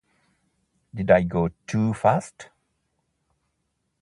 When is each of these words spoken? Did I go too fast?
Did 0.95 1.11
I 1.11 1.21
go 1.21 1.49
too 1.67 1.93
fast? 1.93 2.49